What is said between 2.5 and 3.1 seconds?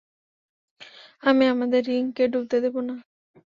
দিবো না!